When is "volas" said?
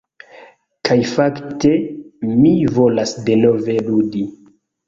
2.79-3.15